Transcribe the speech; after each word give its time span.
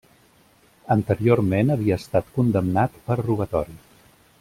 Anteriorment 0.95 1.75
havia 1.75 1.99
estat 2.03 2.35
condemnat 2.39 2.99
per 3.11 3.23
robatori. 3.25 3.81